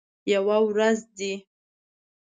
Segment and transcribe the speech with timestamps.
[0.33, 1.33] یوه ورځ دي